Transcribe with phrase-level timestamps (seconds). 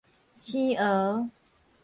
[0.39, 1.29] 生蚵